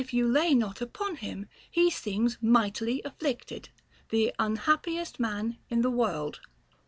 131 0.01 0.17
you 0.17 0.33
lay 0.49 0.55
not 0.55 0.81
upon 0.81 1.15
him, 1.17 1.45
he 1.69 1.91
seems 1.91 2.39
mightily 2.41 3.03
afflicted, 3.05 3.69
the 4.09 4.33
un 4.39 4.55
happiest 4.55 5.19
man 5.19 5.59
in 5.69 5.83
the 5.83 5.91
world 5.91 6.39